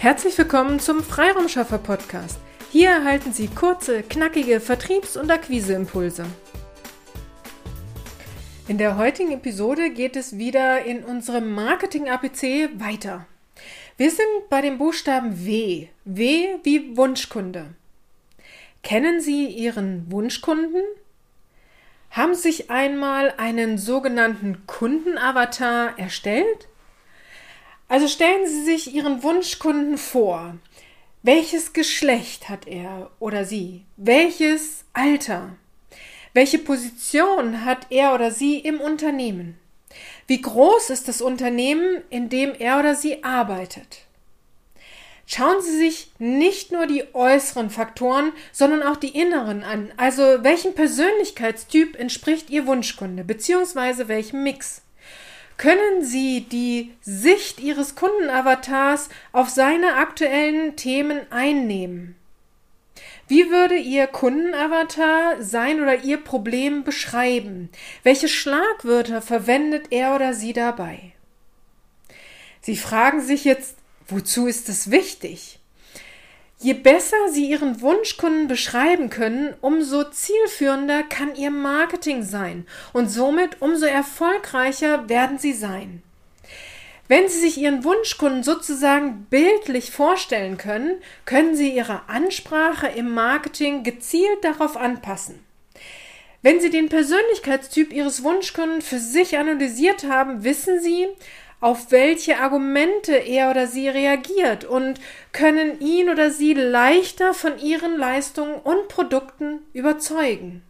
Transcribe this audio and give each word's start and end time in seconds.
Herzlich 0.00 0.38
willkommen 0.38 0.80
zum 0.80 1.02
Freiraumschaffer 1.02 1.76
Podcast. 1.76 2.38
Hier 2.72 2.88
erhalten 2.88 3.34
Sie 3.34 3.48
kurze, 3.48 4.02
knackige 4.02 4.58
Vertriebs- 4.58 5.18
und 5.18 5.30
Akquiseimpulse. 5.30 6.24
In 8.66 8.78
der 8.78 8.96
heutigen 8.96 9.32
Episode 9.32 9.90
geht 9.90 10.16
es 10.16 10.38
wieder 10.38 10.86
in 10.86 11.04
unserem 11.04 11.52
Marketing-APC 11.52 12.80
weiter. 12.80 13.26
Wir 13.98 14.10
sind 14.10 14.48
bei 14.48 14.62
dem 14.62 14.78
Buchstaben 14.78 15.44
W. 15.44 15.88
W 16.06 16.46
wie 16.62 16.96
Wunschkunde. 16.96 17.66
Kennen 18.82 19.20
Sie 19.20 19.48
Ihren 19.48 20.10
Wunschkunden? 20.10 20.82
Haben 22.10 22.34
Sie 22.34 22.52
sich 22.52 22.70
einmal 22.70 23.34
einen 23.36 23.76
sogenannten 23.76 24.66
Kundenavatar 24.66 25.98
erstellt? 25.98 26.69
Also 27.90 28.06
stellen 28.06 28.46
Sie 28.46 28.62
sich 28.62 28.94
Ihren 28.94 29.24
Wunschkunden 29.24 29.98
vor. 29.98 30.54
Welches 31.24 31.72
Geschlecht 31.72 32.48
hat 32.48 32.68
er 32.68 33.10
oder 33.18 33.44
sie? 33.44 33.82
Welches 33.96 34.84
Alter? 34.92 35.56
Welche 36.32 36.60
Position 36.60 37.64
hat 37.64 37.88
er 37.90 38.14
oder 38.14 38.30
sie 38.30 38.60
im 38.60 38.80
Unternehmen? 38.80 39.58
Wie 40.28 40.40
groß 40.40 40.90
ist 40.90 41.08
das 41.08 41.20
Unternehmen, 41.20 42.00
in 42.10 42.28
dem 42.28 42.54
er 42.54 42.78
oder 42.78 42.94
sie 42.94 43.24
arbeitet? 43.24 44.02
Schauen 45.26 45.60
Sie 45.60 45.76
sich 45.76 46.12
nicht 46.20 46.70
nur 46.70 46.86
die 46.86 47.12
äußeren 47.12 47.70
Faktoren, 47.70 48.32
sondern 48.52 48.84
auch 48.84 48.96
die 48.96 49.20
inneren 49.20 49.64
an. 49.64 49.92
Also 49.96 50.22
welchem 50.44 50.74
Persönlichkeitstyp 50.74 51.98
entspricht 51.98 52.50
Ihr 52.50 52.68
Wunschkunde, 52.68 53.24
beziehungsweise 53.24 54.06
welchem 54.06 54.44
Mix? 54.44 54.82
Können 55.60 56.02
Sie 56.02 56.40
die 56.40 56.90
Sicht 57.02 57.60
Ihres 57.60 57.94
Kundenavatars 57.94 59.10
auf 59.30 59.50
seine 59.50 59.96
aktuellen 59.96 60.74
Themen 60.76 61.30
einnehmen. 61.30 62.16
Wie 63.28 63.50
würde 63.50 63.76
Ihr 63.76 64.06
Kundenavatar 64.06 65.42
sein 65.42 65.82
oder 65.82 66.02
Ihr 66.02 66.16
Problem 66.16 66.82
beschreiben? 66.82 67.68
Welche 68.02 68.26
Schlagwörter 68.26 69.20
verwendet 69.20 69.88
er 69.90 70.14
oder 70.14 70.32
sie 70.32 70.54
dabei? 70.54 71.12
Sie 72.62 72.78
fragen 72.78 73.20
sich 73.20 73.44
jetzt, 73.44 73.76
wozu 74.08 74.46
ist 74.46 74.70
es 74.70 74.90
wichtig? 74.90 75.59
Je 76.62 76.74
besser 76.74 77.16
Sie 77.30 77.48
Ihren 77.48 77.80
Wunschkunden 77.80 78.46
beschreiben 78.46 79.08
können, 79.08 79.54
umso 79.62 80.04
zielführender 80.04 81.02
kann 81.02 81.34
Ihr 81.34 81.50
Marketing 81.50 82.22
sein 82.22 82.66
und 82.92 83.08
somit 83.08 83.62
umso 83.62 83.86
erfolgreicher 83.86 85.08
werden 85.08 85.38
Sie 85.38 85.54
sein. 85.54 86.02
Wenn 87.08 87.30
Sie 87.30 87.40
sich 87.40 87.56
Ihren 87.56 87.82
Wunschkunden 87.82 88.42
sozusagen 88.42 89.26
bildlich 89.30 89.90
vorstellen 89.90 90.58
können, 90.58 90.98
können 91.24 91.56
Sie 91.56 91.70
Ihre 91.70 92.10
Ansprache 92.10 92.88
im 92.88 93.14
Marketing 93.14 93.82
gezielt 93.82 94.44
darauf 94.44 94.76
anpassen. 94.76 95.40
Wenn 96.42 96.60
Sie 96.60 96.70
den 96.70 96.90
Persönlichkeitstyp 96.90 97.90
Ihres 97.90 98.22
Wunschkunden 98.22 98.82
für 98.82 98.98
sich 98.98 99.38
analysiert 99.38 100.04
haben, 100.04 100.44
wissen 100.44 100.78
Sie, 100.80 101.08
auf 101.60 101.90
welche 101.90 102.38
Argumente 102.38 103.14
er 103.14 103.50
oder 103.50 103.66
sie 103.66 103.88
reagiert 103.88 104.64
und 104.64 105.00
können 105.32 105.78
ihn 105.80 106.08
oder 106.08 106.30
sie 106.30 106.54
leichter 106.54 107.34
von 107.34 107.58
ihren 107.58 107.96
Leistungen 107.96 108.54
und 108.54 108.88
Produkten 108.88 109.60
überzeugen. 109.72 110.62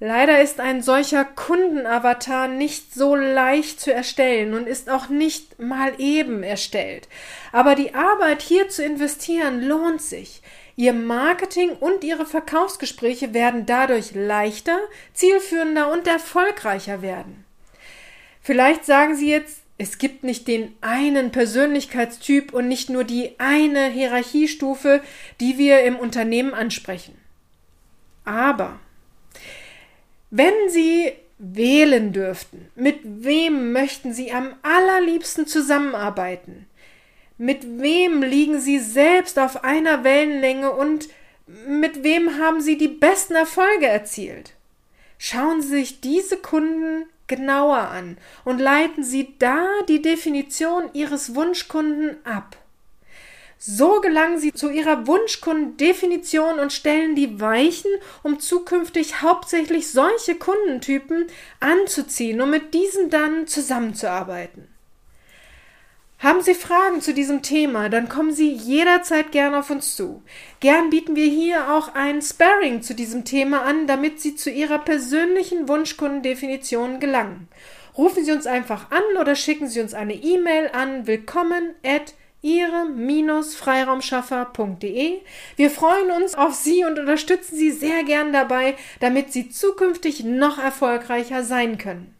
Leider 0.00 0.42
ist 0.42 0.60
ein 0.60 0.82
solcher 0.82 1.24
Kundenavatar 1.24 2.48
nicht 2.48 2.92
so 2.92 3.14
leicht 3.14 3.80
zu 3.80 3.92
erstellen 3.92 4.52
und 4.54 4.66
ist 4.66 4.90
auch 4.90 5.08
nicht 5.08 5.60
mal 5.60 5.92
eben 5.98 6.42
erstellt. 6.42 7.08
Aber 7.52 7.74
die 7.74 7.94
Arbeit 7.94 8.42
hier 8.42 8.68
zu 8.68 8.84
investieren 8.84 9.62
lohnt 9.62 10.02
sich. 10.02 10.42
Ihr 10.76 10.92
Marketing 10.92 11.70
und 11.70 12.02
Ihre 12.02 12.26
Verkaufsgespräche 12.26 13.32
werden 13.32 13.64
dadurch 13.64 14.14
leichter, 14.14 14.78
zielführender 15.12 15.92
und 15.92 16.08
erfolgreicher 16.08 17.00
werden. 17.00 17.43
Vielleicht 18.44 18.84
sagen 18.84 19.16
Sie 19.16 19.30
jetzt, 19.30 19.62
es 19.78 19.96
gibt 19.96 20.22
nicht 20.22 20.46
den 20.46 20.74
einen 20.82 21.32
Persönlichkeitstyp 21.32 22.52
und 22.52 22.68
nicht 22.68 22.90
nur 22.90 23.02
die 23.02 23.32
eine 23.38 23.88
Hierarchiestufe, 23.88 25.00
die 25.40 25.56
wir 25.56 25.82
im 25.82 25.96
Unternehmen 25.96 26.52
ansprechen. 26.52 27.16
Aber 28.26 28.78
wenn 30.28 30.52
Sie 30.68 31.10
wählen 31.38 32.12
dürften, 32.12 32.68
mit 32.74 33.00
wem 33.02 33.72
möchten 33.72 34.12
Sie 34.12 34.30
am 34.30 34.54
allerliebsten 34.60 35.46
zusammenarbeiten? 35.46 36.66
Mit 37.38 37.80
wem 37.80 38.22
liegen 38.22 38.60
Sie 38.60 38.78
selbst 38.78 39.38
auf 39.38 39.64
einer 39.64 40.04
Wellenlänge 40.04 40.70
und 40.70 41.08
mit 41.66 42.02
wem 42.02 42.38
haben 42.38 42.60
Sie 42.60 42.76
die 42.76 42.88
besten 42.88 43.36
Erfolge 43.36 43.86
erzielt? 43.86 44.52
Schauen 45.16 45.62
Sie 45.62 45.68
sich 45.68 46.02
diese 46.02 46.36
Kunden 46.36 47.06
genauer 47.26 47.78
an 47.78 48.18
und 48.44 48.58
leiten 48.58 49.04
Sie 49.04 49.36
da 49.38 49.66
die 49.88 50.02
Definition 50.02 50.90
Ihres 50.92 51.34
Wunschkunden 51.34 52.16
ab. 52.24 52.56
So 53.58 54.00
gelangen 54.00 54.38
Sie 54.38 54.52
zu 54.52 54.68
Ihrer 54.68 55.06
Wunschkundendefinition 55.06 56.58
und 56.58 56.72
stellen 56.72 57.14
die 57.14 57.40
Weichen, 57.40 57.90
um 58.22 58.38
zukünftig 58.38 59.22
hauptsächlich 59.22 59.90
solche 59.90 60.34
Kundentypen 60.34 61.28
anzuziehen, 61.60 62.42
um 62.42 62.50
mit 62.50 62.74
diesen 62.74 63.08
dann 63.08 63.46
zusammenzuarbeiten. 63.46 64.73
Haben 66.18 66.42
Sie 66.42 66.54
Fragen 66.54 67.02
zu 67.02 67.12
diesem 67.12 67.42
Thema, 67.42 67.90
dann 67.90 68.08
kommen 68.08 68.32
Sie 68.32 68.50
jederzeit 68.50 69.30
gern 69.30 69.54
auf 69.54 69.70
uns 69.70 69.94
zu. 69.94 70.22
Gern 70.60 70.88
bieten 70.88 71.16
wir 71.16 71.26
hier 71.26 71.72
auch 71.72 71.94
ein 71.94 72.22
Sparring 72.22 72.82
zu 72.82 72.94
diesem 72.94 73.24
Thema 73.24 73.62
an, 73.62 73.86
damit 73.86 74.20
Sie 74.20 74.34
zu 74.34 74.50
Ihrer 74.50 74.78
persönlichen 74.78 75.68
Wunschkundendefinition 75.68 76.98
gelangen. 76.98 77.48
Rufen 77.98 78.24
Sie 78.24 78.32
uns 78.32 78.46
einfach 78.46 78.90
an 78.90 79.02
oder 79.20 79.34
schicken 79.34 79.68
Sie 79.68 79.80
uns 79.80 79.92
eine 79.92 80.14
E-Mail 80.14 80.70
an 80.72 81.06
willkommen 81.06 81.74
at 81.84 82.14
ihre-freiraumschaffer.de. 82.44 85.20
Wir 85.56 85.70
freuen 85.70 86.10
uns 86.10 86.34
auf 86.34 86.52
Sie 86.54 86.84
und 86.84 86.98
unterstützen 86.98 87.56
Sie 87.56 87.70
sehr 87.70 88.04
gern 88.04 88.32
dabei, 88.32 88.76
damit 89.00 89.32
Sie 89.32 89.48
zukünftig 89.48 90.24
noch 90.24 90.58
erfolgreicher 90.58 91.42
sein 91.42 91.78
können. 91.78 92.14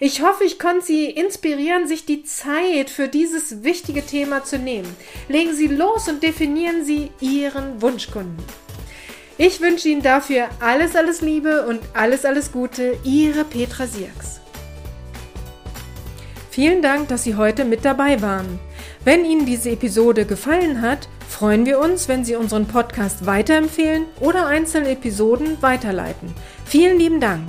Ich 0.00 0.22
hoffe, 0.22 0.44
ich 0.44 0.58
konnte 0.58 0.86
Sie 0.86 1.06
inspirieren, 1.06 1.86
sich 1.86 2.04
die 2.04 2.24
Zeit 2.24 2.90
für 2.90 3.08
dieses 3.08 3.62
wichtige 3.62 4.04
Thema 4.04 4.44
zu 4.44 4.58
nehmen. 4.58 4.94
Legen 5.28 5.54
Sie 5.54 5.68
los 5.68 6.08
und 6.08 6.22
definieren 6.22 6.84
Sie 6.84 7.10
Ihren 7.20 7.80
Wunschkunden. 7.80 8.44
Ich 9.38 9.60
wünsche 9.60 9.88
Ihnen 9.88 10.02
dafür 10.02 10.48
alles, 10.60 10.94
alles 10.94 11.20
Liebe 11.20 11.66
und 11.66 11.80
alles, 11.92 12.24
alles 12.24 12.52
Gute. 12.52 12.96
Ihre 13.04 13.44
Petra 13.44 13.86
Sierks. 13.86 14.40
Vielen 16.50 16.82
Dank, 16.82 17.08
dass 17.08 17.24
Sie 17.24 17.34
heute 17.34 17.64
mit 17.64 17.84
dabei 17.84 18.22
waren. 18.22 18.60
Wenn 19.04 19.24
Ihnen 19.24 19.44
diese 19.44 19.70
Episode 19.70 20.24
gefallen 20.24 20.82
hat, 20.82 21.08
freuen 21.28 21.66
wir 21.66 21.80
uns, 21.80 22.06
wenn 22.06 22.24
Sie 22.24 22.36
unseren 22.36 22.66
Podcast 22.66 23.26
weiterempfehlen 23.26 24.06
oder 24.20 24.46
einzelne 24.46 24.90
Episoden 24.90 25.60
weiterleiten. 25.60 26.32
Vielen 26.64 26.98
lieben 26.98 27.20
Dank. 27.20 27.48